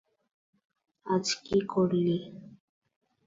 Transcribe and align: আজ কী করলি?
আজ 1.05 1.25
কী 1.43 1.57
করলি? 1.73 2.17